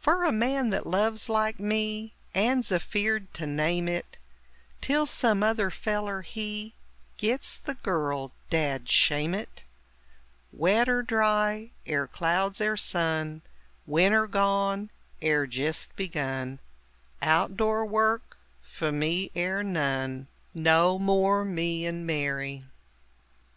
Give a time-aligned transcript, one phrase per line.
[0.00, 4.18] Fer a man that loves, like me, And's afeard to name it,
[4.80, 6.74] Till some other feller, he
[7.18, 9.62] Gits the girl dad shame it!
[10.50, 13.42] Wet er dry, er clouds er sun
[13.86, 14.90] Winter gone,
[15.22, 16.58] er jist begun
[17.22, 20.26] Out door work few me er none.
[20.52, 22.64] No more "Me and Mary!"